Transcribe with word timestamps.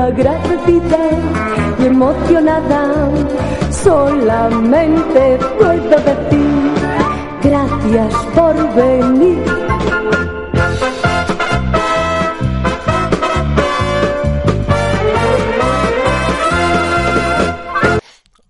Agradecida 0.00 1.76
y 1.80 1.86
emocionada, 1.86 3.10
solamente 3.72 5.38
puedo 5.58 5.98
decir 5.98 6.72
gracias 7.42 8.14
por 8.32 8.74
venir. 8.76 9.44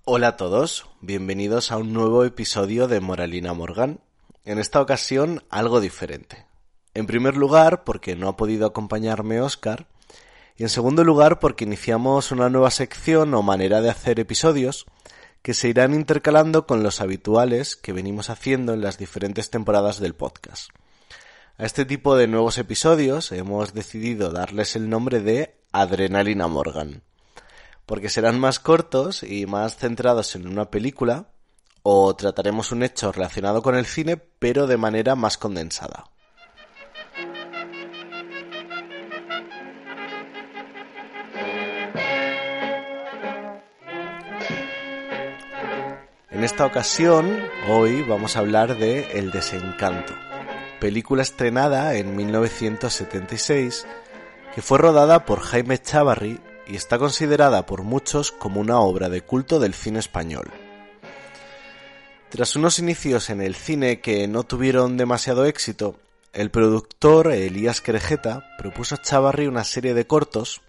Hola 0.05 0.29
a 0.29 0.37
todos, 0.37 0.85
bienvenidos 1.01 1.73
a 1.73 1.79
un 1.79 1.95
nuevo 1.95 2.25
episodio 2.25 2.89
de 2.89 3.01
Moralina 3.01 3.55
Morgan. 3.55 4.01
En 4.45 4.59
esta 4.59 4.83
ocasión 4.83 5.43
algo 5.49 5.81
diferente. 5.81 6.45
En 6.93 7.07
primer 7.07 7.39
lugar, 7.39 7.85
porque 7.85 8.17
no 8.17 8.29
ha 8.29 8.37
podido 8.37 8.67
acompañarme 8.67 9.41
Oscar, 9.41 9.87
y 10.59 10.65
en 10.65 10.69
segundo 10.69 11.05
lugar, 11.05 11.39
porque 11.39 11.65
iniciamos 11.65 12.33
una 12.33 12.51
nueva 12.51 12.73
sección 12.73 13.33
o 13.33 13.43
manera 13.43 13.81
de 13.81 13.91
hacer 13.91 14.19
episodios 14.19 14.87
que 15.41 15.55
se 15.55 15.69
irán 15.69 15.95
intercalando 15.95 16.67
con 16.67 16.83
los 16.83 17.01
habituales 17.01 17.77
que 17.77 17.93
venimos 17.93 18.29
haciendo 18.29 18.75
en 18.75 18.81
las 18.81 18.99
diferentes 18.99 19.51
temporadas 19.51 20.01
del 20.01 20.17
podcast. 20.17 20.71
A 21.59 21.65
este 21.65 21.85
tipo 21.85 22.17
de 22.17 22.27
nuevos 22.27 22.59
episodios 22.59 23.31
hemos 23.31 23.73
decidido 23.73 24.31
darles 24.31 24.75
el 24.75 24.91
nombre 24.91 25.21
de 25.21 25.55
Adrenalina 25.71 26.49
Morgan, 26.49 27.03
porque 27.87 28.09
serán 28.09 28.41
más 28.41 28.59
cortos 28.59 29.23
y 29.23 29.47
más 29.47 29.77
centrados 29.77 30.35
en 30.35 30.49
una 30.49 30.73
película, 30.73 31.29
o 31.85 32.17
trataremos 32.17 32.73
un 32.73 32.83
hecho 32.83 33.13
relacionado 33.13 33.63
con 33.63 33.77
el 33.77 33.87
cine, 33.87 34.17
pero 34.17 34.67
de 34.67 34.77
manera 34.77 35.15
más 35.15 35.39
condensada. 35.39 36.11
En 46.31 46.45
esta 46.45 46.67
ocasión, 46.67 47.41
hoy 47.71 48.03
vamos 48.03 48.37
a 48.37 48.41
hablar 48.41 48.77
de 48.77 49.19
El 49.19 49.31
desencanto, 49.31 50.13
película 50.79 51.23
estrenada 51.23 51.95
en 51.95 52.15
1976 52.17 53.87
que 54.55 54.61
fue 54.61 54.77
rodada 54.77 55.25
por 55.25 55.41
Jaime 55.41 55.81
Chavarri 55.81 56.39
y 56.67 56.77
está 56.77 56.99
considerada 56.99 57.65
por 57.65 57.83
muchos 57.83 58.31
como 58.31 58.61
una 58.61 58.79
obra 58.79 59.09
de 59.09 59.23
culto 59.23 59.59
del 59.59 59.73
cine 59.73 60.01
español. 60.01 60.51
Tras 62.29 62.57
unos 62.57 62.79
inicios 62.79 63.31
en 63.31 63.41
el 63.41 63.55
cine 63.55 64.03
que 64.03 64.29
no 64.29 64.43
tuvieron 64.43 64.99
demasiado 64.99 65.47
éxito, 65.47 65.97
el 66.35 66.51
productor 66.51 67.33
Elías 67.33 67.81
Querejeta 67.81 68.45
propuso 68.59 68.97
a 68.97 69.03
Chavarri 69.03 69.47
una 69.47 69.65
serie 69.65 69.95
de 69.95 70.07
cortos 70.07 70.61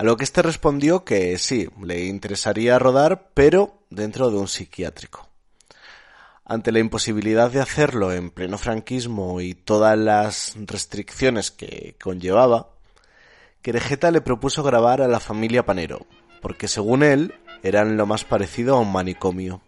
a 0.00 0.02
lo 0.02 0.16
que 0.16 0.24
éste 0.24 0.40
respondió 0.40 1.04
que 1.04 1.36
sí, 1.36 1.68
le 1.82 2.06
interesaría 2.06 2.78
rodar, 2.78 3.32
pero 3.34 3.82
dentro 3.90 4.30
de 4.30 4.38
un 4.38 4.48
psiquiátrico. 4.48 5.28
Ante 6.42 6.72
la 6.72 6.78
imposibilidad 6.78 7.50
de 7.50 7.60
hacerlo 7.60 8.10
en 8.10 8.30
pleno 8.30 8.56
franquismo 8.56 9.42
y 9.42 9.52
todas 9.52 9.98
las 9.98 10.54
restricciones 10.56 11.50
que 11.50 11.96
conllevaba, 12.02 12.70
Querejeta 13.60 14.10
le 14.10 14.22
propuso 14.22 14.62
grabar 14.62 15.02
a 15.02 15.06
la 15.06 15.20
familia 15.20 15.66
Panero, 15.66 16.06
porque 16.40 16.66
según 16.66 17.02
él 17.02 17.34
eran 17.62 17.98
lo 17.98 18.06
más 18.06 18.24
parecido 18.24 18.76
a 18.76 18.80
un 18.80 18.90
manicomio. 18.90 19.60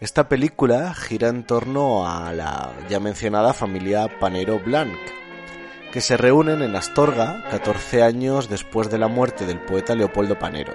Esta 0.00 0.26
película 0.26 0.94
gira 0.94 1.28
en 1.28 1.44
torno 1.44 2.08
a 2.08 2.32
la 2.32 2.72
ya 2.88 2.98
mencionada 2.98 3.52
familia 3.52 4.08
Panero 4.18 4.58
Blanc, 4.58 4.96
que 5.96 6.02
se 6.02 6.18
reúnen 6.18 6.60
en 6.60 6.76
Astorga 6.76 7.42
14 7.50 8.02
años 8.02 8.50
después 8.50 8.90
de 8.90 8.98
la 8.98 9.08
muerte 9.08 9.46
del 9.46 9.58
poeta 9.58 9.94
Leopoldo 9.94 10.38
Panero, 10.38 10.74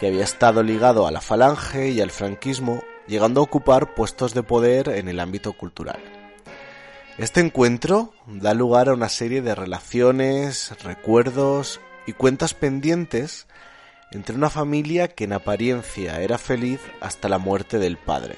que 0.00 0.08
había 0.08 0.24
estado 0.24 0.64
ligado 0.64 1.06
a 1.06 1.12
la 1.12 1.20
falange 1.20 1.90
y 1.90 2.00
al 2.00 2.10
franquismo, 2.10 2.82
llegando 3.06 3.38
a 3.38 3.44
ocupar 3.44 3.94
puestos 3.94 4.34
de 4.34 4.42
poder 4.42 4.88
en 4.88 5.08
el 5.08 5.20
ámbito 5.20 5.52
cultural. 5.52 6.00
Este 7.18 7.38
encuentro 7.38 8.14
da 8.26 8.52
lugar 8.52 8.88
a 8.88 8.94
una 8.94 9.08
serie 9.08 9.42
de 9.42 9.54
relaciones, 9.54 10.74
recuerdos 10.82 11.80
y 12.08 12.12
cuentas 12.12 12.52
pendientes 12.52 13.46
entre 14.10 14.34
una 14.34 14.50
familia 14.50 15.06
que 15.06 15.22
en 15.22 15.34
apariencia 15.34 16.20
era 16.20 16.36
feliz 16.36 16.80
hasta 17.00 17.28
la 17.28 17.38
muerte 17.38 17.78
del 17.78 17.96
padre. 17.96 18.34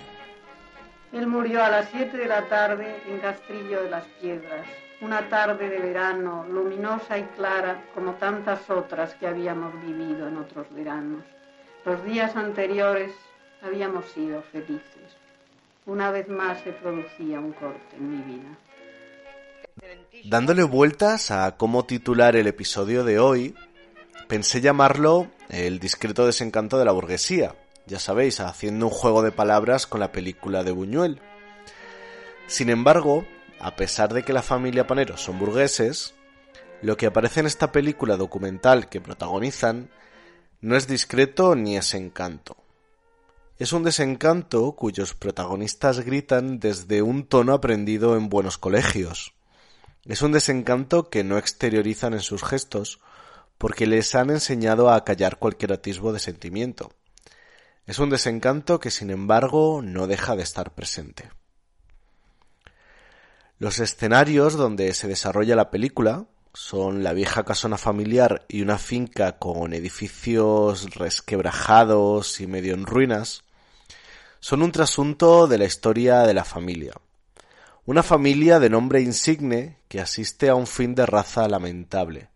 Él 1.14 1.26
murió 1.26 1.64
a 1.64 1.70
las 1.70 1.88
7 1.92 2.14
de 2.14 2.26
la 2.26 2.46
tarde 2.46 2.94
en 3.08 3.20
Castrillo 3.20 3.84
de 3.84 3.88
las 3.88 4.04
Piedras, 4.20 4.66
una 5.00 5.28
tarde 5.28 5.68
de 5.68 5.78
verano 5.78 6.44
luminosa 6.48 7.18
y 7.18 7.22
clara 7.36 7.84
como 7.94 8.14
tantas 8.14 8.68
otras 8.68 9.14
que 9.14 9.26
habíamos 9.26 9.72
vivido 9.80 10.26
en 10.26 10.38
otros 10.38 10.66
veranos. 10.74 11.22
Los 11.84 12.04
días 12.04 12.34
anteriores 12.34 13.12
habíamos 13.62 14.06
sido 14.06 14.42
felices. 14.42 15.16
Una 15.86 16.10
vez 16.10 16.28
más 16.28 16.60
se 16.62 16.72
producía 16.72 17.38
un 17.38 17.52
corte 17.52 17.96
en 17.96 18.10
mi 18.10 18.34
vida. 18.34 18.58
Dándole 20.24 20.64
vueltas 20.64 21.30
a 21.30 21.56
cómo 21.56 21.84
titular 21.84 22.34
el 22.34 22.48
episodio 22.48 23.04
de 23.04 23.20
hoy, 23.20 23.54
pensé 24.26 24.60
llamarlo 24.60 25.28
El 25.48 25.78
discreto 25.78 26.26
desencanto 26.26 26.78
de 26.78 26.84
la 26.84 26.92
burguesía, 26.92 27.54
ya 27.86 27.98
sabéis, 27.98 28.40
haciendo 28.40 28.86
un 28.86 28.92
juego 28.92 29.22
de 29.22 29.32
palabras 29.32 29.86
con 29.86 30.00
la 30.00 30.12
película 30.12 30.62
de 30.64 30.72
Buñuel. 30.72 31.20
Sin 32.46 32.68
embargo, 32.68 33.24
a 33.60 33.76
pesar 33.76 34.12
de 34.12 34.22
que 34.22 34.32
la 34.32 34.42
familia 34.42 34.86
Panero 34.86 35.16
son 35.16 35.38
burgueses, 35.38 36.14
lo 36.82 36.96
que 36.96 37.06
aparece 37.06 37.40
en 37.40 37.46
esta 37.46 37.72
película 37.72 38.16
documental 38.16 38.88
que 38.88 39.00
protagonizan 39.00 39.90
no 40.60 40.76
es 40.76 40.86
discreto 40.86 41.54
ni 41.54 41.76
es 41.76 41.94
encanto. 41.94 42.56
Es 43.58 43.72
un 43.72 43.82
desencanto 43.82 44.72
cuyos 44.72 45.14
protagonistas 45.14 46.00
gritan 46.00 46.60
desde 46.60 47.02
un 47.02 47.26
tono 47.26 47.52
aprendido 47.52 48.16
en 48.16 48.28
buenos 48.28 48.58
colegios. 48.58 49.34
Es 50.04 50.22
un 50.22 50.30
desencanto 50.30 51.10
que 51.10 51.24
no 51.24 51.38
exteriorizan 51.38 52.14
en 52.14 52.20
sus 52.20 52.44
gestos 52.44 53.00
porque 53.58 53.88
les 53.88 54.14
han 54.14 54.30
enseñado 54.30 54.90
a 54.90 55.04
callar 55.04 55.38
cualquier 55.38 55.72
atisbo 55.72 56.12
de 56.12 56.20
sentimiento. 56.20 56.92
Es 57.86 57.98
un 57.98 58.10
desencanto 58.10 58.78
que 58.78 58.92
sin 58.92 59.10
embargo 59.10 59.82
no 59.82 60.06
deja 60.06 60.36
de 60.36 60.44
estar 60.44 60.74
presente. 60.74 61.30
Los 63.58 63.80
escenarios 63.80 64.54
donde 64.54 64.94
se 64.94 65.08
desarrolla 65.08 65.56
la 65.56 65.70
película 65.70 66.26
son 66.54 67.02
la 67.02 67.12
vieja 67.12 67.44
casona 67.44 67.76
familiar 67.76 68.46
y 68.48 68.62
una 68.62 68.78
finca 68.78 69.38
con 69.38 69.72
edificios 69.72 70.94
resquebrajados 70.94 72.40
y 72.40 72.46
medio 72.46 72.74
en 72.74 72.86
ruinas. 72.86 73.42
Son 74.38 74.62
un 74.62 74.70
trasunto 74.70 75.48
de 75.48 75.58
la 75.58 75.64
historia 75.64 76.20
de 76.20 76.34
la 76.34 76.44
familia. 76.44 76.92
Una 77.84 78.04
familia 78.04 78.60
de 78.60 78.70
nombre 78.70 79.00
insigne 79.00 79.78
que 79.88 80.00
asiste 80.00 80.48
a 80.48 80.54
un 80.54 80.68
fin 80.68 80.94
de 80.94 81.04
raza 81.04 81.48
lamentable. 81.48 82.28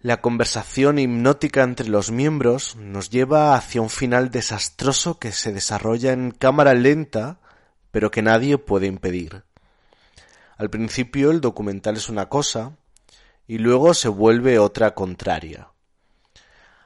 La 0.00 0.20
conversación 0.20 1.00
hipnótica 1.00 1.64
entre 1.64 1.88
los 1.88 2.12
miembros 2.12 2.76
nos 2.76 3.10
lleva 3.10 3.56
hacia 3.56 3.82
un 3.82 3.90
final 3.90 4.30
desastroso 4.30 5.18
que 5.18 5.32
se 5.32 5.52
desarrolla 5.52 6.12
en 6.12 6.30
cámara 6.30 6.72
lenta 6.74 7.39
pero 7.90 8.10
que 8.10 8.22
nadie 8.22 8.58
puede 8.58 8.86
impedir. 8.86 9.44
Al 10.56 10.70
principio 10.70 11.30
el 11.30 11.40
documental 11.40 11.96
es 11.96 12.08
una 12.08 12.28
cosa 12.28 12.76
y 13.46 13.58
luego 13.58 13.94
se 13.94 14.08
vuelve 14.08 14.58
otra 14.58 14.94
contraria. 14.94 15.68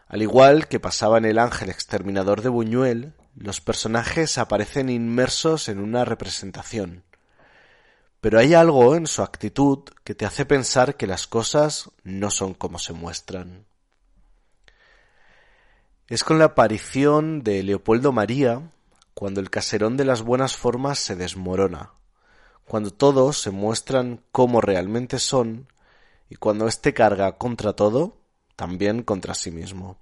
Al 0.06 0.22
igual 0.22 0.68
que 0.68 0.80
pasaba 0.80 1.18
en 1.18 1.24
El 1.24 1.38
ángel 1.38 1.70
exterminador 1.70 2.42
de 2.42 2.48
Buñuel, 2.48 3.14
los 3.34 3.60
personajes 3.60 4.38
aparecen 4.38 4.88
inmersos 4.88 5.68
en 5.68 5.80
una 5.80 6.04
representación. 6.04 7.02
Pero 8.20 8.38
hay 8.38 8.54
algo 8.54 8.94
en 8.94 9.06
su 9.06 9.22
actitud 9.22 9.80
que 10.04 10.14
te 10.14 10.24
hace 10.24 10.46
pensar 10.46 10.96
que 10.96 11.06
las 11.06 11.26
cosas 11.26 11.90
no 12.04 12.30
son 12.30 12.54
como 12.54 12.78
se 12.78 12.92
muestran. 12.92 13.66
Es 16.06 16.22
con 16.22 16.38
la 16.38 16.46
aparición 16.46 17.42
de 17.42 17.62
Leopoldo 17.62 18.12
María 18.12 18.70
cuando 19.24 19.40
el 19.40 19.48
caserón 19.48 19.96
de 19.96 20.04
las 20.04 20.20
buenas 20.20 20.54
formas 20.54 20.98
se 20.98 21.16
desmorona, 21.16 21.92
cuando 22.66 22.90
todos 22.90 23.40
se 23.40 23.50
muestran 23.50 24.20
como 24.32 24.60
realmente 24.60 25.18
son 25.18 25.66
y 26.28 26.34
cuando 26.34 26.68
éste 26.68 26.92
carga 26.92 27.38
contra 27.38 27.72
todo, 27.72 28.18
también 28.54 29.02
contra 29.02 29.32
sí 29.32 29.50
mismo. 29.50 29.96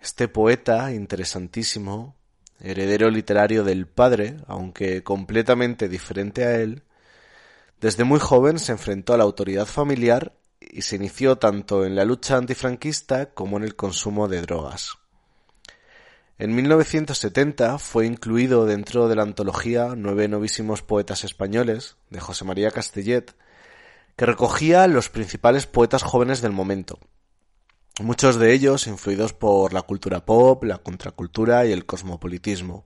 Este 0.00 0.26
poeta 0.26 0.92
interesantísimo, 0.92 2.16
heredero 2.58 3.08
literario 3.08 3.62
del 3.62 3.86
padre, 3.86 4.36
aunque 4.48 5.04
completamente 5.04 5.88
diferente 5.88 6.44
a 6.44 6.56
él, 6.56 6.82
desde 7.80 8.02
muy 8.02 8.18
joven 8.18 8.58
se 8.58 8.72
enfrentó 8.72 9.14
a 9.14 9.16
la 9.16 9.22
autoridad 9.22 9.66
familiar 9.66 10.34
y 10.58 10.82
se 10.82 10.96
inició 10.96 11.38
tanto 11.38 11.86
en 11.86 11.94
la 11.94 12.04
lucha 12.04 12.36
antifranquista 12.36 13.26
como 13.26 13.58
en 13.58 13.62
el 13.62 13.76
consumo 13.76 14.26
de 14.26 14.42
drogas. 14.42 14.98
En 16.38 16.54
1970 16.54 17.78
fue 17.78 18.06
incluido 18.06 18.64
dentro 18.64 19.06
de 19.06 19.16
la 19.16 19.22
antología 19.22 19.94
Nueve 19.96 20.28
novísimos 20.28 20.82
poetas 20.82 21.24
españoles 21.24 21.96
de 22.10 22.20
José 22.20 22.44
María 22.44 22.70
Castellet, 22.70 23.34
que 24.16 24.26
recogía 24.26 24.86
los 24.86 25.08
principales 25.08 25.66
poetas 25.66 26.02
jóvenes 26.02 26.40
del 26.40 26.52
momento, 26.52 26.98
muchos 28.00 28.38
de 28.38 28.52
ellos 28.52 28.86
influidos 28.86 29.32
por 29.34 29.72
la 29.72 29.82
cultura 29.82 30.24
pop, 30.24 30.64
la 30.64 30.78
contracultura 30.78 31.66
y 31.66 31.72
el 31.72 31.86
cosmopolitismo. 31.86 32.84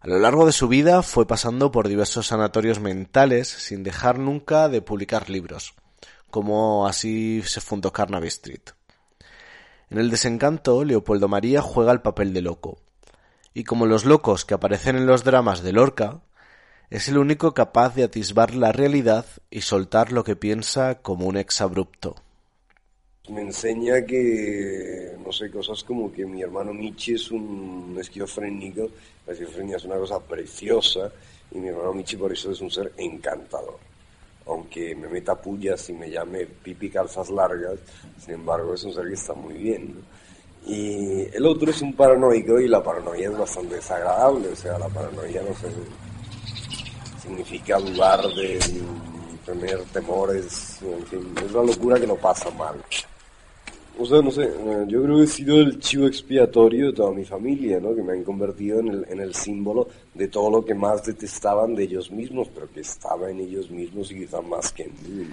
A 0.00 0.08
lo 0.08 0.18
largo 0.18 0.46
de 0.46 0.52
su 0.52 0.68
vida 0.68 1.02
fue 1.02 1.26
pasando 1.26 1.70
por 1.70 1.88
diversos 1.88 2.28
sanatorios 2.28 2.80
mentales 2.80 3.48
sin 3.48 3.82
dejar 3.82 4.18
nunca 4.18 4.68
de 4.68 4.82
publicar 4.82 5.28
libros, 5.28 5.74
como 6.30 6.86
así 6.86 7.42
se 7.42 7.60
fundó 7.60 7.92
Carnaby 7.92 8.28
Street. 8.28 8.70
En 9.90 9.98
el 9.98 10.08
desencanto, 10.08 10.84
Leopoldo 10.84 11.26
María 11.26 11.62
juega 11.62 11.90
el 11.90 12.00
papel 12.00 12.32
de 12.32 12.42
loco, 12.42 12.78
y 13.54 13.64
como 13.64 13.86
los 13.86 14.04
locos 14.04 14.44
que 14.44 14.54
aparecen 14.54 14.94
en 14.94 15.06
los 15.06 15.24
dramas 15.24 15.64
de 15.64 15.72
Lorca, 15.72 16.20
es 16.90 17.08
el 17.08 17.18
único 17.18 17.54
capaz 17.54 17.96
de 17.96 18.04
atisbar 18.04 18.54
la 18.54 18.70
realidad 18.70 19.26
y 19.50 19.62
soltar 19.62 20.12
lo 20.12 20.22
que 20.22 20.36
piensa 20.36 21.02
como 21.02 21.26
un 21.26 21.36
exabrupto. 21.36 22.14
Me 23.30 23.42
enseña 23.42 24.04
que, 24.06 25.16
no 25.24 25.32
sé, 25.32 25.50
cosas 25.50 25.82
como 25.82 26.12
que 26.12 26.24
mi 26.24 26.40
hermano 26.40 26.72
Michi 26.72 27.14
es 27.14 27.32
un 27.32 27.96
esquizofrénico, 28.00 28.88
la 29.26 29.32
esquizofrenia 29.32 29.76
es 29.76 29.84
una 29.84 29.96
cosa 29.96 30.20
preciosa 30.20 31.10
y 31.50 31.58
mi 31.58 31.68
hermano 31.68 31.94
Michi 31.94 32.16
por 32.16 32.32
eso 32.32 32.52
es 32.52 32.60
un 32.60 32.70
ser 32.70 32.92
encantador. 32.96 33.89
Aunque 34.70 34.94
me 34.94 35.08
meta 35.08 35.34
pullas 35.34 35.90
y 35.90 35.92
me 35.94 36.08
llame 36.08 36.46
pipi 36.46 36.90
calzas 36.90 37.28
largas, 37.28 37.76
sin 38.24 38.34
embargo 38.34 38.72
es 38.72 38.84
un 38.84 38.94
ser 38.94 39.08
que 39.08 39.14
está 39.14 39.34
muy 39.34 39.54
bien. 39.54 39.96
Y 40.64 41.22
el 41.34 41.44
otro 41.44 41.72
es 41.72 41.82
un 41.82 41.92
paranoico 41.92 42.60
y 42.60 42.68
la 42.68 42.80
paranoia 42.80 43.30
es 43.30 43.36
bastante 43.36 43.74
desagradable, 43.74 44.46
o 44.46 44.54
sea, 44.54 44.78
la 44.78 44.88
paranoia 44.88 45.42
no 45.42 45.52
sé, 45.56 45.66
significa 47.20 47.80
dudar 47.80 48.22
de 48.28 48.60
tener 49.44 49.82
temores, 49.86 50.78
en 50.82 51.06
fin, 51.06 51.34
es 51.44 51.52
una 51.52 51.64
locura 51.64 51.98
que 51.98 52.06
no 52.06 52.14
pasa 52.14 52.48
mal. 52.52 52.76
O 54.00 54.06
sea, 54.06 54.22
no 54.22 54.30
sé, 54.30 54.50
yo 54.88 55.02
creo 55.02 55.16
que 55.18 55.24
he 55.24 55.26
sido 55.26 55.60
el 55.60 55.78
chivo 55.78 56.06
expiatorio 56.06 56.86
de 56.86 56.92
toda 56.94 57.12
mi 57.12 57.22
familia, 57.22 57.78
¿no? 57.80 57.94
Que 57.94 58.02
me 58.02 58.14
han 58.14 58.24
convertido 58.24 58.80
en 58.80 58.88
el, 58.88 59.06
en 59.10 59.20
el 59.20 59.34
símbolo 59.34 59.88
de 60.14 60.26
todo 60.28 60.50
lo 60.50 60.64
que 60.64 60.74
más 60.74 61.04
detestaban 61.04 61.74
de 61.74 61.82
ellos 61.82 62.10
mismos, 62.10 62.48
pero 62.48 62.72
que 62.72 62.80
estaba 62.80 63.30
en 63.30 63.40
ellos 63.40 63.70
mismos 63.70 64.10
y 64.10 64.20
quizá 64.20 64.40
más 64.40 64.72
que 64.72 64.84
en 64.84 64.92
mí. 65.02 65.28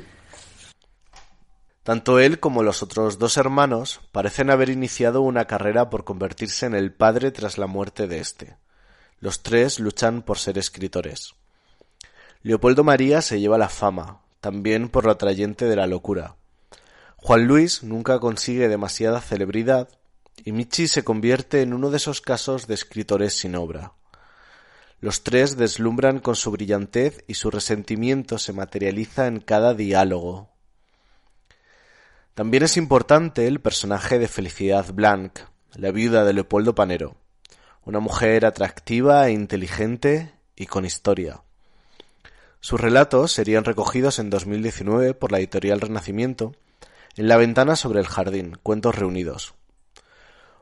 Tanto 1.84 2.20
él 2.20 2.42
como 2.42 2.62
los 2.62 2.84
otros 2.84 3.18
dos 3.18 3.38
hermanos 3.38 4.02
parecen 4.12 4.50
haber 4.50 4.68
iniciado 4.68 5.22
una 5.22 5.46
carrera 5.46 5.90
por 5.90 6.04
convertirse 6.04 6.66
en 6.66 6.76
el 6.76 6.92
padre 6.92 7.32
tras 7.32 7.58
la 7.58 7.68
muerte 7.68 8.06
de 8.08 8.20
este. 8.20 8.58
Los 9.22 9.44
tres 9.44 9.80
luchan 9.80 10.24
por 10.24 10.40
ser 10.40 10.58
escritores. 10.58 11.36
Leopoldo 12.44 12.84
María 12.84 13.22
se 13.22 13.40
lleva 13.40 13.58
la 13.58 13.70
fama, 13.70 14.24
también 14.42 14.90
por 14.90 15.06
lo 15.06 15.12
atrayente 15.12 15.64
de 15.64 15.78
la 15.78 15.88
locura. 15.88 16.36
Juan 17.28 17.46
Luis 17.46 17.84
nunca 17.84 18.20
consigue 18.20 18.70
demasiada 18.70 19.20
celebridad 19.20 19.90
y 20.46 20.54
Michi 20.54 20.88
se 20.88 21.04
convierte 21.04 21.62
en 21.62 21.74
uno 21.74 21.90
de 21.90 21.98
esos 21.98 22.22
casos 22.22 22.68
de 22.68 22.74
escritores 22.74 23.34
sin 23.34 23.58
obra. 23.58 23.92
Los 25.02 25.24
tres 25.24 25.58
deslumbran 25.58 26.20
con 26.20 26.38
su 26.38 26.52
brillantez 26.52 27.26
y 27.28 27.34
su 27.34 27.52
resentimiento 27.52 28.38
se 28.38 28.54
materializa 28.54 29.28
en 29.28 29.42
cada 29.42 29.74
diálogo. 29.74 30.52
También 32.34 32.64
es 32.64 32.78
importante 32.78 33.46
el 33.46 33.60
personaje 33.60 34.20
de 34.20 34.30
Felicidad 34.30 34.94
Blanc, 34.94 35.38
la 35.76 35.92
viuda 35.92 36.24
de 36.24 36.32
Leopoldo 36.32 36.76
Panero, 36.76 37.18
una 37.84 38.00
mujer 38.00 38.46
atractiva 38.46 39.28
e 39.28 39.34
inteligente 39.34 40.32
y 40.56 40.68
con 40.68 40.86
historia. 40.86 41.42
Sus 42.62 42.80
relatos 42.80 43.34
serían 43.34 43.66
recogidos 43.66 44.18
en 44.20 44.30
2019 44.30 45.14
por 45.14 45.34
la 45.34 45.40
editorial 45.40 45.82
Renacimiento 45.82 46.56
en 47.18 47.28
la 47.28 47.38
ventana 47.38 47.76
sobre 47.76 48.00
el 48.00 48.08
jardín, 48.08 48.58
cuentos 48.62 48.96
reunidos. 48.96 49.56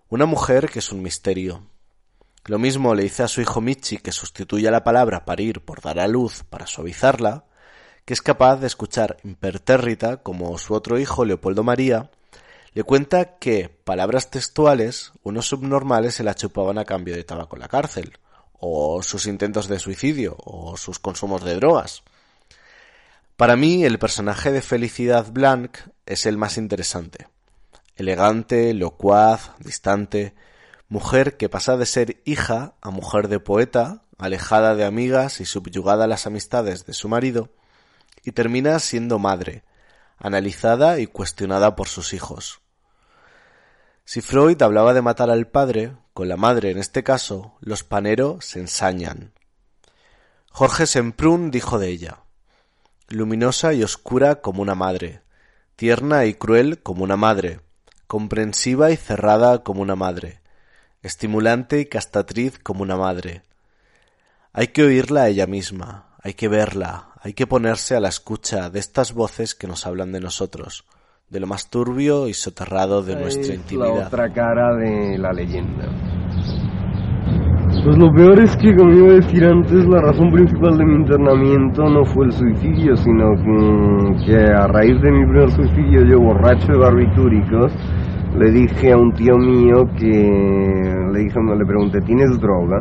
Una 0.07 0.25
mujer 0.25 0.69
que 0.69 0.79
es 0.79 0.91
un 0.91 1.01
misterio. 1.01 1.67
Lo 2.45 2.59
mismo 2.59 2.95
le 2.95 3.03
dice 3.03 3.23
a 3.23 3.27
su 3.27 3.41
hijo 3.41 3.59
Michi 3.59 3.97
que 3.97 4.13
sustituya 4.13 4.71
la 4.71 4.83
palabra 4.83 5.25
parir 5.25 5.61
por 5.61 5.81
dar 5.81 5.99
a 5.99 6.07
luz 6.07 6.43
para 6.49 6.65
suavizarla, 6.65 7.45
que 8.05 8.13
es 8.13 8.21
capaz 8.21 8.57
de 8.57 8.67
escuchar 8.67 9.17
impertérrita 9.23 10.17
como 10.23 10.57
su 10.57 10.73
otro 10.73 10.97
hijo 10.97 11.25
Leopoldo 11.25 11.63
María 11.63 12.09
le 12.73 12.83
cuenta 12.83 13.37
que, 13.37 13.69
palabras 13.69 14.29
textuales, 14.29 15.13
unos 15.23 15.47
subnormales 15.47 16.15
se 16.15 16.23
la 16.23 16.35
chupaban 16.35 16.77
a 16.77 16.83
cambio 16.83 17.15
de 17.15 17.23
tabaco 17.23 17.55
en 17.55 17.61
la 17.61 17.69
cárcel, 17.69 18.17
o 18.51 19.01
sus 19.01 19.27
intentos 19.27 19.69
de 19.69 19.79
suicidio, 19.79 20.35
o 20.43 20.75
sus 20.75 20.99
consumos 20.99 21.43
de 21.45 21.55
drogas. 21.55 22.03
Para 23.37 23.55
mí, 23.55 23.85
el 23.85 23.97
personaje 23.97 24.51
de 24.51 24.61
Felicidad 24.61 25.31
Blanc 25.31 25.77
es 26.05 26.25
el 26.25 26.37
más 26.37 26.57
interesante. 26.57 27.27
Elegante, 27.95 28.73
locuaz, 28.73 29.51
distante, 29.59 30.33
mujer 30.87 31.37
que 31.37 31.49
pasa 31.49 31.77
de 31.77 31.85
ser 31.85 32.21
hija 32.25 32.75
a 32.81 32.89
mujer 32.89 33.27
de 33.27 33.39
poeta, 33.39 34.03
alejada 34.17 34.75
de 34.75 34.85
amigas 34.85 35.41
y 35.41 35.45
subyugada 35.45 36.05
a 36.05 36.07
las 36.07 36.27
amistades 36.27 36.85
de 36.85 36.93
su 36.93 37.09
marido, 37.09 37.49
y 38.23 38.31
termina 38.31 38.79
siendo 38.79 39.19
madre, 39.19 39.63
analizada 40.17 40.99
y 40.99 41.07
cuestionada 41.07 41.75
por 41.75 41.87
sus 41.87 42.13
hijos. 42.13 42.61
Si 44.03 44.21
Freud 44.21 44.61
hablaba 44.61 44.93
de 44.93 45.01
matar 45.01 45.29
al 45.29 45.47
padre, 45.47 45.95
con 46.13 46.27
la 46.27 46.37
madre 46.37 46.71
en 46.71 46.77
este 46.77 47.03
caso, 47.03 47.55
los 47.59 47.83
Panero 47.83 48.39
se 48.41 48.59
ensañan. 48.59 49.33
Jorge 50.51 50.85
Semprún 50.85 51.51
dijo 51.51 51.79
de 51.79 51.89
ella 51.89 52.19
luminosa 53.07 53.73
y 53.73 53.83
oscura 53.83 54.41
como 54.41 54.61
una 54.61 54.75
madre, 54.75 55.21
tierna 55.75 56.25
y 56.25 56.33
cruel 56.33 56.81
como 56.81 57.03
una 57.03 57.17
madre, 57.17 57.59
comprensiva 58.07 58.91
y 58.91 58.95
cerrada 58.95 59.63
como 59.63 59.81
una 59.81 59.95
madre, 59.95 60.39
estimulante 61.01 61.79
y 61.79 61.85
castatriz 61.85 62.59
como 62.59 62.83
una 62.83 62.95
madre. 62.95 63.43
Hay 64.53 64.67
que 64.67 64.83
oírla 64.83 65.23
a 65.23 65.27
ella 65.27 65.47
misma, 65.47 66.15
hay 66.21 66.33
que 66.33 66.47
verla, 66.47 67.09
hay 67.21 67.33
que 67.33 67.47
ponerse 67.47 67.95
a 67.95 67.99
la 67.99 68.09
escucha 68.09 68.69
de 68.69 68.79
estas 68.79 69.13
voces 69.13 69.53
que 69.53 69.67
nos 69.67 69.85
hablan 69.85 70.11
de 70.11 70.21
nosotros, 70.21 70.85
de 71.29 71.39
lo 71.39 71.47
más 71.47 71.69
turbio 71.69 72.27
y 72.27 72.33
soterrado 72.33 73.03
de 73.03 73.15
nuestra 73.15 73.53
intimidad. 73.53 73.95
La 73.95 74.07
otra 74.07 74.33
cara 74.33 74.75
de 74.75 75.17
la 75.17 75.33
leyenda. 75.33 76.04
Pues 77.85 77.99
lo 77.99 78.11
peor 78.11 78.39
es 78.41 78.57
que, 78.57 78.75
como 78.75 78.91
iba 78.93 79.09
a 79.09 79.13
decir 79.13 79.45
antes, 79.45 79.85
la 79.85 80.01
razón 80.01 80.31
principal 80.31 80.75
de 80.75 80.85
mi 80.85 80.95
internamiento 80.95 81.83
no 81.83 82.03
fue 82.03 82.25
el 82.25 82.31
suicidio, 82.31 82.95
sino 82.97 83.35
que, 84.25 84.37
a 84.37 84.65
raíz 84.65 84.99
de 85.03 85.11
mi 85.11 85.23
primer 85.23 85.51
suicidio, 85.51 86.03
yo 86.03 86.19
borracho 86.19 86.71
de 86.71 86.79
barbitúricos, 86.79 87.71
le 88.39 88.51
dije 88.51 88.91
a 88.91 88.97
un 88.97 89.11
tío 89.11 89.37
mío 89.37 89.83
que 89.99 90.07
le 91.13 91.19
dije 91.19 91.33
cuando 91.35 91.53
le 91.53 91.63
pregunté, 91.63 92.01
¿tienes 92.01 92.39
droga? 92.39 92.79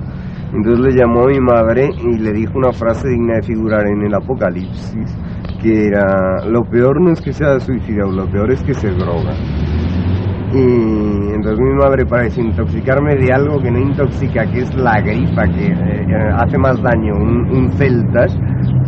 Entonces 0.54 0.80
le 0.80 0.98
llamó 0.98 1.24
a 1.24 1.28
mi 1.28 1.38
madre 1.38 1.90
y 2.02 2.18
le 2.18 2.32
dijo 2.32 2.56
una 2.56 2.72
frase 2.72 3.06
digna 3.10 3.34
de 3.34 3.42
figurar 3.42 3.86
en 3.86 4.06
el 4.06 4.14
Apocalipsis, 4.14 5.18
que 5.60 5.88
era, 5.88 6.46
lo 6.46 6.64
peor 6.64 7.02
no 7.02 7.12
es 7.12 7.20
que 7.20 7.34
sea 7.34 7.60
suicidio, 7.60 8.10
lo 8.10 8.24
peor 8.30 8.52
es 8.52 8.62
que 8.62 8.72
se 8.72 8.88
droga. 8.88 9.34
Mi 11.38 11.74
madre 11.74 12.04
para 12.06 12.24
desintoxicarme 12.24 13.16
de 13.16 13.32
algo 13.32 13.60
que 13.60 13.70
no 13.70 13.78
intoxica, 13.78 14.46
que 14.46 14.60
es 14.60 14.74
la 14.74 15.00
gripa, 15.00 15.44
que 15.46 15.66
eh, 15.66 16.32
hace 16.36 16.58
más 16.58 16.80
daño, 16.82 17.14
un, 17.14 17.50
un 17.50 17.70
celtas, 17.72 18.36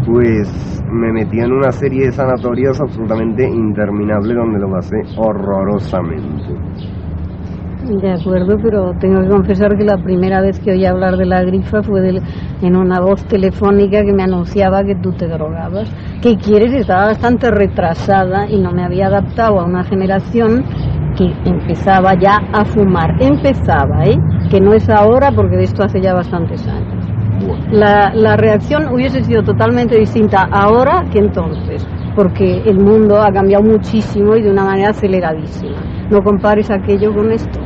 pues 0.06 0.82
me 0.90 1.12
metí 1.12 1.40
en 1.40 1.52
una 1.52 1.72
serie 1.72 2.06
de 2.06 2.12
sanatorios 2.12 2.80
absolutamente 2.80 3.48
interminable 3.48 4.34
donde 4.34 4.58
lo 4.58 4.70
pasé 4.70 4.96
horrorosamente. 5.16 6.54
De 7.86 8.10
acuerdo, 8.10 8.56
pero 8.60 8.94
tengo 8.98 9.20
que 9.20 9.28
confesar 9.28 9.76
que 9.76 9.84
la 9.84 9.96
primera 9.96 10.40
vez 10.40 10.58
que 10.58 10.72
oí 10.72 10.84
hablar 10.84 11.16
de 11.16 11.24
la 11.24 11.44
grifa 11.44 11.84
fue 11.84 12.00
en 12.60 12.76
una 12.76 13.00
voz 13.00 13.24
telefónica 13.26 14.02
que 14.02 14.12
me 14.12 14.24
anunciaba 14.24 14.82
que 14.82 14.96
tú 14.96 15.12
te 15.12 15.28
drogabas. 15.28 15.88
¿Qué 16.20 16.36
quieres? 16.36 16.72
Estaba 16.72 17.06
bastante 17.06 17.48
retrasada 17.48 18.50
y 18.50 18.58
no 18.60 18.72
me 18.72 18.84
había 18.84 19.06
adaptado 19.06 19.60
a 19.60 19.64
una 19.64 19.84
generación 19.84 20.64
que 21.16 21.24
empezaba 21.48 22.14
ya 22.18 22.36
a 22.52 22.64
fumar. 22.64 23.10
Empezaba, 23.20 24.04
¿eh? 24.04 24.16
Que 24.50 24.60
no 24.60 24.72
es 24.74 24.88
ahora 24.88 25.30
porque 25.32 25.56
de 25.56 25.64
esto 25.64 25.82
hace 25.84 26.00
ya 26.00 26.14
bastantes 26.14 26.66
años. 26.66 27.04
La, 27.70 28.12
la 28.14 28.36
reacción 28.36 28.88
hubiese 28.92 29.22
sido 29.24 29.42
totalmente 29.42 29.98
distinta 29.98 30.48
ahora 30.50 31.04
que 31.12 31.18
entonces. 31.18 31.86
porque 32.14 32.62
el 32.64 32.78
mundo 32.78 33.20
ha 33.20 33.30
cambiado 33.30 33.62
muchísimo 33.62 34.34
y 34.36 34.42
de 34.42 34.50
una 34.50 34.64
manera 34.64 34.90
aceleradísima. 34.90 35.76
No 36.10 36.22
compares 36.22 36.70
aquello 36.70 37.12
con 37.12 37.30
esto. 37.30 37.60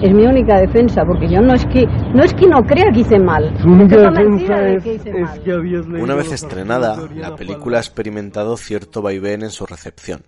Es 0.00 0.14
mi 0.14 0.24
única 0.26 0.60
defensa, 0.60 1.02
porque 1.04 1.28
yo 1.28 1.40
no 1.40 1.52
es 1.54 1.66
que 1.66 1.86
no 2.14 2.22
es 2.22 2.32
que 2.32 2.46
no 2.46 2.62
crea 2.62 2.86
que 2.94 3.00
hice 3.00 3.18
mal. 3.18 3.52
Su 3.58 3.68
única 3.68 3.96
Estoy 3.96 4.14
defensa 4.14 4.22
convencida 4.22 4.60
de 4.60 4.74
es, 4.76 4.84
que 4.84 4.94
hice 4.94 5.10
es 5.10 5.20
mal. 5.20 5.42
que 5.42 5.52
habías 5.52 5.86
leído 5.88 6.04
Una 6.04 6.14
vez 6.14 6.32
estrenada, 6.32 6.96
la 7.14 7.34
película 7.34 7.78
ha 7.78 7.80
experimentado 7.80 8.56
cierto 8.56 9.02
vaivén 9.02 9.42
en 9.42 9.50
su 9.50 9.66
recepción. 9.66 10.20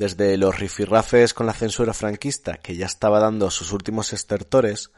Desde 0.00 0.38
los 0.38 0.58
rifirrafes 0.58 1.34
con 1.34 1.44
la 1.44 1.52
censura 1.52 1.92
franquista, 1.92 2.56
que 2.56 2.74
ya 2.74 2.86
estaba 2.86 3.20
dando 3.20 3.50
sus 3.50 3.70
últimos 3.70 4.14
estertores, 4.14 4.92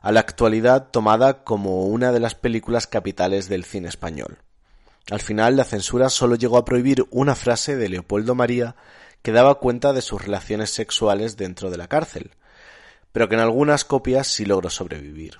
a 0.00 0.12
la 0.12 0.20
actualidad 0.20 0.88
tomada 0.90 1.44
como 1.44 1.84
una 1.84 2.10
de 2.10 2.20
las 2.20 2.34
películas 2.36 2.86
capitales 2.86 3.50
del 3.50 3.66
cine 3.66 3.90
español. 3.90 4.38
Al 5.10 5.20
final, 5.20 5.58
la 5.58 5.64
censura 5.64 6.08
solo 6.08 6.36
llegó 6.36 6.56
a 6.56 6.64
prohibir 6.64 7.04
una 7.10 7.34
frase 7.34 7.76
de 7.76 7.90
Leopoldo 7.90 8.34
María 8.34 8.76
que 9.20 9.30
daba 9.30 9.56
cuenta 9.56 9.92
de 9.92 10.00
sus 10.00 10.24
relaciones 10.24 10.70
sexuales 10.70 11.36
dentro 11.36 11.70
de 11.70 11.76
la 11.76 11.88
cárcel, 11.88 12.30
pero 13.12 13.28
que 13.28 13.34
en 13.34 13.42
algunas 13.42 13.84
copias 13.84 14.26
sí 14.26 14.46
logró 14.46 14.70
sobrevivir. 14.70 15.36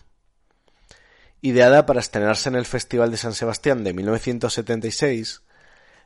Ideada 1.41 1.87
para 1.87 2.01
estrenarse 2.01 2.51
en 2.51 2.55
el 2.55 2.67
Festival 2.67 3.11
de 3.11 3.17
San 3.17 3.33
Sebastián 3.33 3.83
de 3.83 3.95
1976, 3.95 5.41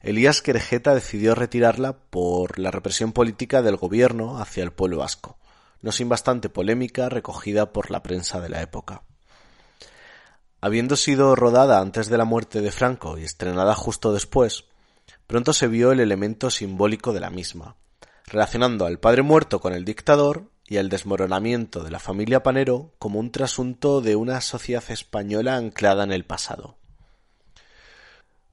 Elías 0.05 0.43
Querejeta 0.43 0.95
decidió 0.95 1.35
retirarla 1.35 1.97
por 1.97 2.59
la 2.59 2.71
represión 2.71 3.13
política 3.13 3.63
del 3.63 3.77
gobierno 3.77 4.39
hacia 4.39 4.63
el 4.63 4.71
pueblo 4.71 4.99
vasco, 4.99 5.39
no 5.81 5.93
sin 5.93 6.11
bastante 6.11 6.51
polémica 6.51 7.09
recogida 7.09 7.73
por 7.73 7.91
la 7.91 8.03
prensa 8.03 8.39
de 8.43 8.51
la 8.51 8.61
época. 8.61 9.03
Habiendo 10.61 10.97
sido 10.97 11.35
rodada 11.35 11.81
antes 11.81 12.11
de 12.11 12.19
la 12.19 12.27
muerte 12.27 12.61
de 12.61 12.71
Franco 12.71 13.17
y 13.17 13.25
estrenada 13.25 13.75
justo 13.75 14.13
después, 14.13 14.67
pronto 15.27 15.55
se 15.55 15.69
vio 15.69 15.91
el 15.91 16.01
elemento 16.01 16.51
simbólico 16.51 17.15
de 17.15 17.21
la 17.21 17.31
misma, 17.31 17.77
relacionando 18.27 18.85
al 18.85 18.99
padre 18.99 19.23
muerto 19.23 19.59
con 19.59 19.73
el 19.73 19.87
dictador 19.87 20.51
y 20.67 20.77
el 20.77 20.91
desmoronamiento 20.91 21.83
de 21.83 21.91
la 21.91 21.99
familia 21.99 22.43
Panero 22.43 22.93
como 22.99 23.21
un 23.21 23.31
trasunto 23.31 24.03
de 24.03 24.17
una 24.17 24.43
sociedad 24.43 24.85
española 24.91 25.57
anclada 25.57 26.05
en 26.05 26.13
el 26.13 26.27
pasado. 26.27 26.77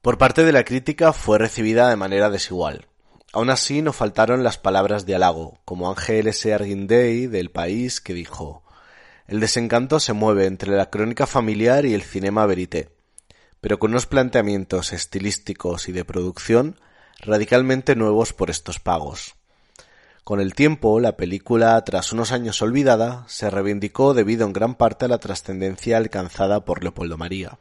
Por 0.01 0.17
parte 0.17 0.43
de 0.43 0.51
la 0.51 0.63
crítica 0.63 1.13
fue 1.13 1.37
recibida 1.37 1.87
de 1.87 1.95
manera 1.95 2.31
desigual. 2.31 2.87
Aún 3.33 3.51
así 3.51 3.83
no 3.83 3.93
faltaron 3.93 4.43
las 4.43 4.57
palabras 4.57 5.05
de 5.05 5.13
halago, 5.13 5.59
como 5.63 5.89
Ángel 5.89 6.25
S. 6.25 6.51
Arguindey 6.51 7.27
del 7.27 7.51
País 7.51 8.01
que 8.01 8.15
dijo 8.15 8.63
El 9.27 9.39
desencanto 9.39 9.99
se 9.99 10.13
mueve 10.13 10.47
entre 10.47 10.75
la 10.75 10.89
crónica 10.89 11.27
familiar 11.27 11.85
y 11.85 11.93
el 11.93 12.01
cinema 12.01 12.47
verité, 12.47 12.89
pero 13.61 13.77
con 13.77 13.91
unos 13.91 14.07
planteamientos 14.07 14.91
estilísticos 14.91 15.87
y 15.87 15.91
de 15.91 16.03
producción 16.03 16.79
radicalmente 17.19 17.95
nuevos 17.95 18.33
por 18.33 18.49
estos 18.49 18.79
pagos. 18.79 19.35
Con 20.23 20.41
el 20.41 20.55
tiempo, 20.55 20.99
la 20.99 21.15
película, 21.15 21.79
tras 21.83 22.11
unos 22.11 22.31
años 22.31 22.59
olvidada, 22.63 23.23
se 23.27 23.51
reivindicó 23.51 24.15
debido 24.15 24.47
en 24.47 24.53
gran 24.53 24.73
parte 24.73 25.05
a 25.05 25.09
la 25.09 25.19
trascendencia 25.19 25.97
alcanzada 25.97 26.65
por 26.65 26.81
Leopoldo 26.81 27.19
María. 27.19 27.59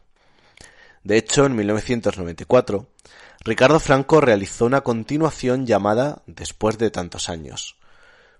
De 1.02 1.16
hecho, 1.16 1.46
en 1.46 1.56
1994, 1.56 2.86
Ricardo 3.42 3.80
Franco 3.80 4.20
realizó 4.20 4.66
una 4.66 4.82
continuación 4.82 5.66
llamada 5.66 6.22
Después 6.26 6.76
de 6.76 6.90
tantos 6.90 7.30
años, 7.30 7.78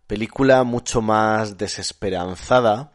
película 0.07 0.63
mucho 0.65 1.01
más 1.01 1.57
desesperanzada, 1.57 2.93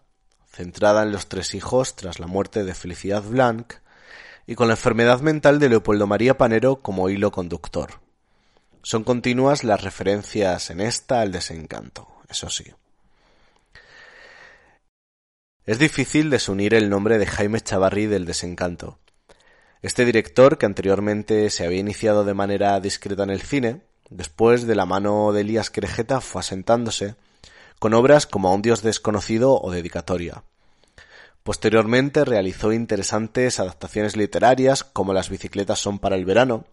centrada 0.47 1.03
en 1.03 1.11
los 1.11 1.27
tres 1.27 1.55
hijos 1.55 1.95
tras 1.95 2.19
la 2.19 2.27
muerte 2.27 2.63
de 2.63 2.75
Felicidad 2.75 3.23
Blanc 3.23 3.73
y 4.45 4.55
con 4.55 4.67
la 4.67 4.75
enfermedad 4.75 5.21
mental 5.21 5.59
de 5.59 5.69
Leopoldo 5.69 6.05
María 6.07 6.37
Panero 6.37 6.81
como 6.81 7.09
hilo 7.09 7.31
conductor. 7.31 8.01
Son 8.83 9.03
continuas 9.03 9.63
las 9.63 9.81
referencias 9.81 10.69
en 10.69 10.81
esta 10.81 11.21
al 11.21 11.31
desencanto, 11.31 12.07
eso 12.29 12.49
sí. 12.49 12.65
Es 15.65 15.79
difícil 15.79 16.29
desunir 16.29 16.75
el 16.75 16.91
nombre 16.91 17.17
de 17.17 17.25
Jaime 17.25 17.59
Chavarri 17.59 18.05
del 18.05 18.25
desencanto. 18.25 18.99
Este 19.81 20.05
director, 20.05 20.57
que 20.57 20.65
anteriormente 20.65 21.49
se 21.49 21.65
había 21.65 21.79
iniciado 21.79 22.23
de 22.23 22.33
manera 22.33 22.79
discreta 22.79 23.23
en 23.23 23.29
el 23.29 23.41
cine, 23.41 23.81
después 24.09 24.65
de 24.65 24.75
la 24.75 24.85
mano 24.85 25.31
de 25.31 25.41
Elías 25.41 25.69
Querejeta 25.69 26.21
fue 26.21 26.39
asentándose, 26.39 27.15
con 27.79 27.93
obras 27.93 28.25
como 28.25 28.49
A 28.49 28.53
un 28.53 28.61
dios 28.61 28.81
desconocido 28.81 29.59
o 29.59 29.71
Dedicatoria. 29.71 30.43
Posteriormente 31.43 32.25
realizó 32.25 32.73
interesantes 32.73 33.59
adaptaciones 33.59 34.15
literarias 34.15 34.83
como 34.83 35.13
Las 35.13 35.29
bicicletas 35.29 35.79
son 35.79 35.99
para 35.99 36.15
el 36.15 36.25
verano, 36.25 36.65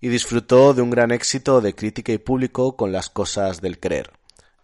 y 0.00 0.08
disfrutó 0.08 0.74
de 0.74 0.82
un 0.82 0.90
gran 0.90 1.10
éxito 1.10 1.60
de 1.60 1.74
crítica 1.74 2.12
y 2.12 2.18
público 2.18 2.76
con 2.76 2.92
Las 2.92 3.08
cosas 3.08 3.60
del 3.60 3.80
creer, 3.80 4.12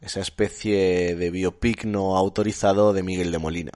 esa 0.00 0.20
especie 0.20 1.16
de 1.16 1.30
biopic 1.30 1.84
no 1.84 2.16
autorizado 2.16 2.92
de 2.92 3.02
Miguel 3.02 3.32
de 3.32 3.38
Molina. 3.38 3.72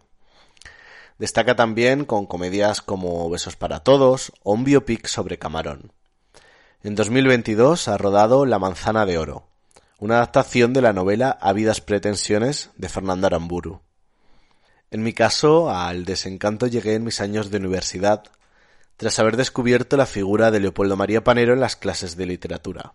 Destaca 1.18 1.56
también 1.56 2.04
con 2.04 2.26
comedias 2.26 2.82
como 2.82 3.28
Besos 3.30 3.56
para 3.56 3.80
Todos 3.80 4.32
o 4.42 4.52
un 4.52 4.64
biopic 4.64 5.06
sobre 5.06 5.38
Camarón. 5.38 5.92
En 6.82 6.94
2022 6.94 7.88
ha 7.88 7.96
rodado 7.96 8.44
La 8.44 8.58
manzana 8.58 9.06
de 9.06 9.16
oro, 9.16 9.46
una 9.99 10.16
adaptación 10.16 10.75
de 10.75 10.82
la 10.82 10.92
novela 10.92 11.30
Ávidas 11.40 11.80
pretensiones 11.80 12.70
de 12.76 12.90
Fernando 12.90 13.26
Aramburu. 13.26 13.80
En 14.90 15.02
mi 15.02 15.14
caso, 15.14 15.70
al 15.70 16.04
desencanto 16.04 16.66
llegué 16.66 16.94
en 16.94 17.04
mis 17.04 17.20
años 17.20 17.50
de 17.50 17.56
universidad, 17.56 18.25
tras 18.99 19.18
haber 19.18 19.37
descubierto 19.37 19.96
la 19.96 20.06
figura 20.06 20.50
de 20.50 20.61
Leopoldo 20.61 20.96
María 20.96 21.25
Panero 21.25 21.54
en 21.54 21.61
las 21.61 21.76
clases 21.76 22.16
de 22.16 22.26
literatura. 22.26 22.94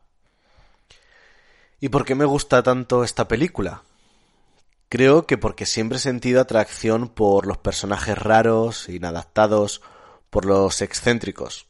¿Y 1.80 1.90
por 1.90 2.06
qué 2.06 2.14
me 2.14 2.26
gusta 2.26 2.62
tanto 2.62 3.04
esta 3.04 3.28
película? 3.28 3.82
Creo 4.92 5.26
que 5.26 5.38
porque 5.38 5.66
siempre 5.66 6.00
he 6.00 6.02
sentido 6.02 6.42
atracción 6.42 7.08
por 7.08 7.48
los 7.48 7.58
personajes 7.58 8.18
raros, 8.18 8.90
inadaptados, 8.90 9.82
por 10.30 10.44
los 10.44 10.82
excéntricos. 10.82 11.66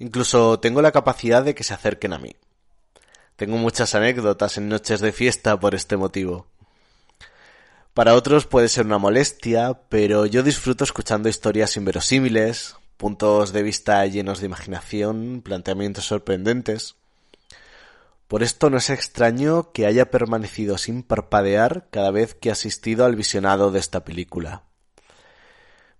Incluso 0.00 0.58
tengo 0.58 0.82
la 0.82 0.90
capacidad 0.90 1.44
de 1.44 1.54
que 1.54 1.62
se 1.62 1.74
acerquen 1.74 2.12
a 2.12 2.18
mí. 2.18 2.34
Tengo 3.36 3.56
muchas 3.56 3.94
anécdotas 3.94 4.58
en 4.58 4.68
noches 4.68 4.98
de 4.98 5.12
fiesta 5.12 5.60
por 5.60 5.76
este 5.76 5.96
motivo. 5.96 6.48
Para 7.94 8.14
otros 8.14 8.46
puede 8.46 8.68
ser 8.68 8.86
una 8.86 8.98
molestia, 8.98 9.82
pero 9.88 10.26
yo 10.26 10.42
disfruto 10.42 10.82
escuchando 10.82 11.28
historias 11.28 11.76
inverosímiles, 11.76 12.74
puntos 12.96 13.52
de 13.52 13.62
vista 13.62 14.04
llenos 14.06 14.40
de 14.40 14.46
imaginación, 14.46 15.40
planteamientos 15.40 16.06
sorprendentes. 16.06 16.96
Por 18.34 18.42
esto 18.42 18.68
no 18.68 18.78
es 18.78 18.90
extraño 18.90 19.70
que 19.70 19.86
haya 19.86 20.10
permanecido 20.10 20.76
sin 20.76 21.04
parpadear 21.04 21.86
cada 21.92 22.10
vez 22.10 22.34
que 22.34 22.48
he 22.48 22.52
asistido 22.52 23.04
al 23.04 23.14
visionado 23.14 23.70
de 23.70 23.78
esta 23.78 24.04
película. 24.04 24.64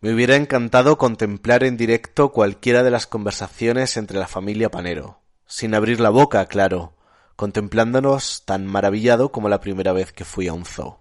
Me 0.00 0.12
hubiera 0.12 0.34
encantado 0.34 0.98
contemplar 0.98 1.62
en 1.62 1.76
directo 1.76 2.32
cualquiera 2.32 2.82
de 2.82 2.90
las 2.90 3.06
conversaciones 3.06 3.96
entre 3.96 4.18
la 4.18 4.26
familia 4.26 4.68
Panero, 4.68 5.20
sin 5.46 5.76
abrir 5.76 6.00
la 6.00 6.10
boca, 6.10 6.44
claro, 6.46 6.96
contemplándonos 7.36 8.44
tan 8.44 8.66
maravillado 8.66 9.30
como 9.30 9.48
la 9.48 9.60
primera 9.60 9.92
vez 9.92 10.12
que 10.12 10.24
fui 10.24 10.48
a 10.48 10.54
un 10.54 10.64
zoo. 10.64 10.98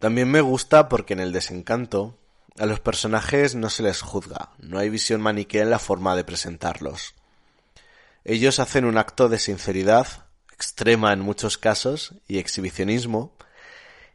También 0.00 0.28
me 0.32 0.40
gusta 0.40 0.88
porque 0.88 1.12
en 1.12 1.20
el 1.20 1.30
desencanto 1.30 2.18
a 2.58 2.66
los 2.66 2.80
personajes 2.80 3.54
no 3.54 3.70
se 3.70 3.84
les 3.84 4.02
juzga, 4.02 4.50
no 4.58 4.80
hay 4.80 4.90
visión 4.90 5.20
maniquea 5.20 5.62
en 5.62 5.70
la 5.70 5.78
forma 5.78 6.16
de 6.16 6.24
presentarlos. 6.24 7.14
Ellos 8.28 8.58
hacen 8.58 8.84
un 8.84 8.98
acto 8.98 9.30
de 9.30 9.38
sinceridad, 9.38 10.06
extrema 10.52 11.14
en 11.14 11.20
muchos 11.20 11.56
casos, 11.56 12.12
y 12.28 12.36
exhibicionismo, 12.36 13.32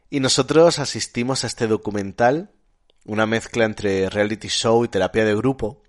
y 0.08 0.20
nosotros 0.20 0.78
asistimos 0.78 1.42
a 1.42 1.48
este 1.48 1.66
documental, 1.66 2.52
una 3.04 3.26
mezcla 3.26 3.64
entre 3.64 4.08
reality 4.08 4.46
show 4.46 4.84
y 4.84 4.88
terapia 4.88 5.24
de 5.24 5.34
grupo, 5.34 5.82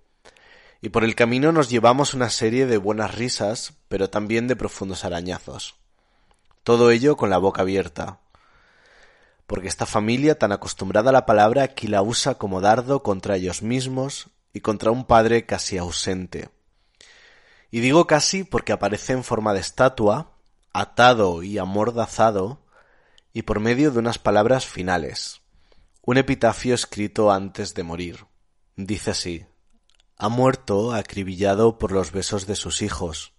y 0.80 0.88
por 0.88 1.04
el 1.04 1.14
camino 1.14 1.52
nos 1.52 1.70
llevamos 1.70 2.14
una 2.14 2.28
serie 2.28 2.66
de 2.66 2.78
buenas 2.78 3.14
risas, 3.14 3.74
pero 3.86 4.10
también 4.10 4.48
de 4.48 4.56
profundos 4.56 5.04
arañazos. 5.04 5.76
Todo 6.64 6.90
ello 6.90 7.16
con 7.16 7.30
la 7.30 7.38
boca 7.38 7.62
abierta, 7.62 8.18
porque 9.46 9.68
esta 9.68 9.86
familia 9.86 10.36
tan 10.36 10.50
acostumbrada 10.50 11.10
a 11.10 11.12
la 11.12 11.26
palabra 11.26 11.62
aquí 11.62 11.86
la 11.86 12.02
usa 12.02 12.34
como 12.34 12.60
dardo 12.60 13.04
contra 13.04 13.36
ellos 13.36 13.62
mismos 13.62 14.30
y 14.52 14.62
contra 14.62 14.90
un 14.90 15.04
padre 15.04 15.46
casi 15.46 15.78
ausente. 15.78 16.50
Y 17.76 17.80
digo 17.80 18.06
casi 18.06 18.42
porque 18.42 18.72
aparece 18.72 19.12
en 19.12 19.22
forma 19.22 19.52
de 19.52 19.60
estatua, 19.60 20.32
atado 20.72 21.42
y 21.42 21.58
amordazado, 21.58 22.64
y 23.34 23.42
por 23.42 23.60
medio 23.60 23.90
de 23.90 23.98
unas 23.98 24.18
palabras 24.18 24.64
finales. 24.64 25.42
Un 26.00 26.16
epitafio 26.16 26.74
escrito 26.74 27.30
antes 27.30 27.74
de 27.74 27.82
morir. 27.82 28.24
Dice 28.76 29.10
así 29.10 29.44
Ha 30.16 30.30
muerto 30.30 30.94
acribillado 30.94 31.76
por 31.76 31.92
los 31.92 32.12
besos 32.12 32.46
de 32.46 32.56
sus 32.56 32.80
hijos, 32.80 33.34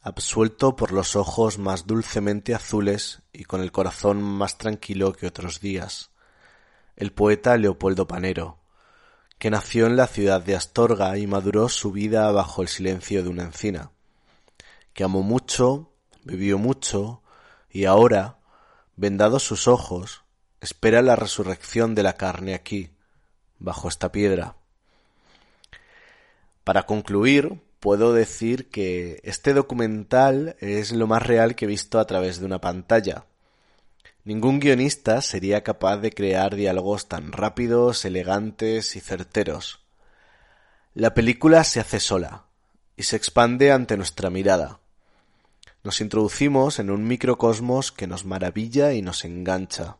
absuelto 0.00 0.74
por 0.74 0.90
los 0.90 1.14
ojos 1.14 1.58
más 1.58 1.86
dulcemente 1.86 2.54
azules 2.54 3.20
y 3.34 3.44
con 3.44 3.60
el 3.60 3.70
corazón 3.70 4.22
más 4.22 4.56
tranquilo 4.56 5.12
que 5.12 5.26
otros 5.26 5.60
días. 5.60 6.10
El 6.96 7.12
poeta 7.12 7.54
Leopoldo 7.58 8.06
Panero, 8.08 8.57
que 9.38 9.50
nació 9.50 9.86
en 9.86 9.96
la 9.96 10.06
ciudad 10.08 10.42
de 10.42 10.56
Astorga 10.56 11.16
y 11.16 11.26
maduró 11.26 11.68
su 11.68 11.92
vida 11.92 12.30
bajo 12.32 12.62
el 12.62 12.68
silencio 12.68 13.22
de 13.22 13.28
una 13.28 13.44
encina, 13.44 13.92
que 14.92 15.04
amó 15.04 15.22
mucho, 15.22 15.92
vivió 16.24 16.58
mucho 16.58 17.22
y 17.70 17.84
ahora, 17.84 18.38
vendados 18.96 19.44
sus 19.44 19.68
ojos, 19.68 20.24
espera 20.60 21.02
la 21.02 21.14
resurrección 21.14 21.94
de 21.94 22.02
la 22.02 22.14
carne 22.14 22.54
aquí, 22.54 22.90
bajo 23.58 23.88
esta 23.88 24.10
piedra. 24.10 24.56
Para 26.64 26.84
concluir, 26.84 27.62
puedo 27.78 28.12
decir 28.12 28.68
que 28.70 29.20
este 29.22 29.54
documental 29.54 30.56
es 30.58 30.92
lo 30.92 31.06
más 31.06 31.22
real 31.22 31.54
que 31.54 31.64
he 31.64 31.68
visto 31.68 32.00
a 32.00 32.06
través 32.06 32.40
de 32.40 32.46
una 32.46 32.60
pantalla. 32.60 33.24
Ningún 34.24 34.60
guionista 34.60 35.22
sería 35.22 35.62
capaz 35.62 35.98
de 35.98 36.10
crear 36.10 36.54
diálogos 36.54 37.08
tan 37.08 37.32
rápidos, 37.32 38.04
elegantes 38.04 38.96
y 38.96 39.00
certeros. 39.00 39.80
La 40.94 41.14
película 41.14 41.64
se 41.64 41.80
hace 41.80 42.00
sola 42.00 42.44
y 42.96 43.04
se 43.04 43.16
expande 43.16 43.72
ante 43.72 43.96
nuestra 43.96 44.30
mirada. 44.30 44.80
Nos 45.84 46.00
introducimos 46.00 46.78
en 46.80 46.90
un 46.90 47.06
microcosmos 47.06 47.92
que 47.92 48.06
nos 48.06 48.24
maravilla 48.24 48.92
y 48.92 49.00
nos 49.00 49.24
engancha. 49.24 49.96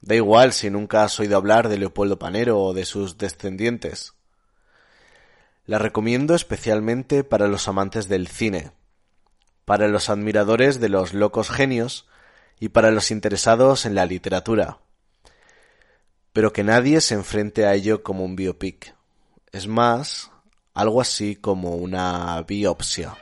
Da 0.00 0.14
igual 0.14 0.52
si 0.52 0.70
nunca 0.70 1.04
has 1.04 1.18
oído 1.18 1.36
hablar 1.36 1.68
de 1.68 1.78
Leopoldo 1.78 2.18
Panero 2.18 2.60
o 2.60 2.74
de 2.74 2.84
sus 2.84 3.16
descendientes. 3.16 4.14
La 5.64 5.78
recomiendo 5.78 6.34
especialmente 6.34 7.24
para 7.24 7.48
los 7.48 7.68
amantes 7.68 8.08
del 8.08 8.28
cine, 8.28 8.72
para 9.64 9.88
los 9.88 10.10
admiradores 10.10 10.80
de 10.80 10.88
los 10.88 11.14
locos 11.14 11.50
genios 11.50 12.06
y 12.58 12.70
para 12.70 12.90
los 12.90 13.10
interesados 13.10 13.86
en 13.86 13.94
la 13.94 14.06
literatura. 14.06 14.78
Pero 16.32 16.52
que 16.52 16.64
nadie 16.64 17.00
se 17.00 17.14
enfrente 17.14 17.66
a 17.66 17.74
ello 17.74 18.02
como 18.02 18.24
un 18.24 18.36
biopic. 18.36 18.94
Es 19.52 19.66
más, 19.66 20.30
algo 20.74 21.00
así 21.00 21.36
como 21.36 21.76
una 21.76 22.42
biopsia. 22.42 23.16